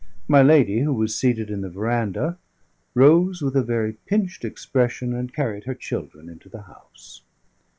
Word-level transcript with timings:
My 0.27 0.41
lady, 0.41 0.79
who 0.79 0.93
was 0.95 1.15
seated 1.15 1.51
in 1.51 1.61
the 1.61 1.69
verandah, 1.69 2.39
rose 2.95 3.43
with 3.43 3.55
a 3.55 3.61
very 3.61 3.93
pinched 4.07 4.43
expression 4.43 5.13
and 5.13 5.31
carried 5.31 5.65
her 5.65 5.75
children 5.75 6.27
into 6.27 6.49
the 6.49 6.63
house. 6.63 7.21